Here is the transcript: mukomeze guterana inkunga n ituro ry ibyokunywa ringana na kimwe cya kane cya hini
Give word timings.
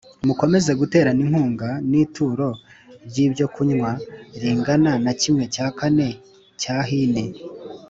mukomeze 0.27 0.71
guterana 0.79 1.19
inkunga 1.25 1.69
n 1.89 1.91
ituro 2.03 2.49
ry 3.07 3.17
ibyokunywa 3.25 3.91
ringana 4.41 4.91
na 5.03 5.11
kimwe 5.21 5.43
cya 5.53 5.67
kane 5.77 6.09
cya 6.61 6.77
hini 6.89 7.25